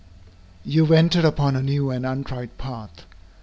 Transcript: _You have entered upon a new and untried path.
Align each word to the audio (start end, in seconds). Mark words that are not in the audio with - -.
_You 0.65 0.81
have 0.85 0.91
entered 0.93 1.25
upon 1.25 1.55
a 1.55 1.61
new 1.61 1.91
and 1.91 2.07
untried 2.07 2.57
path. 2.57 3.05